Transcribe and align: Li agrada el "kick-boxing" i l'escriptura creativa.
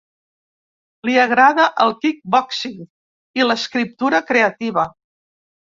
Li 1.09 1.17
agrada 1.25 1.67
el 1.85 1.93
"kick-boxing" 2.07 2.81
i 3.43 3.47
l'escriptura 3.49 4.25
creativa. 4.33 4.93